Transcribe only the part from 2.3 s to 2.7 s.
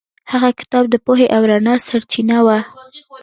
وه.